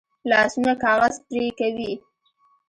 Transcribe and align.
لاسونه 0.29 0.71
کاغذ 0.83 1.13
پرې 1.27 1.45
کوي 1.59 1.91